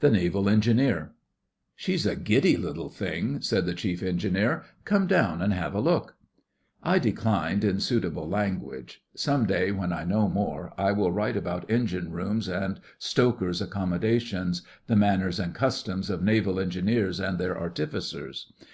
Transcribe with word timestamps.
THE 0.00 0.08
NAVAL 0.08 0.48
ENGINEER 0.48 1.12
'She's 1.76 2.06
a 2.06 2.16
giddy 2.16 2.56
little 2.56 2.88
thing,' 2.88 3.42
said 3.42 3.66
the 3.66 3.74
Chief 3.74 4.02
Engineer. 4.02 4.62
'Come 4.86 5.06
down 5.06 5.42
and 5.42 5.52
have 5.52 5.74
a 5.74 5.80
look.' 5.80 6.16
I 6.82 6.98
declined 6.98 7.62
in 7.62 7.78
suitable 7.78 8.26
language. 8.26 9.02
Some 9.14 9.44
day, 9.44 9.70
when 9.70 9.92
I 9.92 10.04
know 10.04 10.26
more, 10.26 10.72
I 10.78 10.92
will 10.92 11.12
write 11.12 11.36
about 11.36 11.70
engine 11.70 12.12
rooms 12.12 12.48
and 12.48 12.80
stokers' 12.98 13.60
accommodation—the 13.60 14.96
manners 14.96 15.38
and 15.38 15.54
customs 15.54 16.08
of 16.08 16.22
Naval 16.22 16.58
Engineers 16.58 17.20
and 17.20 17.36
their 17.36 17.58
artificers. 17.58 18.50